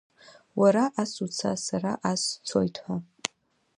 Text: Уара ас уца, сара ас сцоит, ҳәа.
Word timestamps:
Уара 0.59 0.83
ас 1.01 1.13
уца, 1.25 1.51
сара 1.65 1.93
ас 2.11 2.21
сцоит, 2.31 2.75
ҳәа. 2.83 2.97